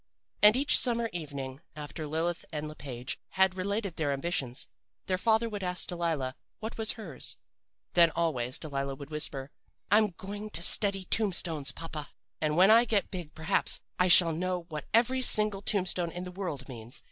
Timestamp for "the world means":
16.23-16.99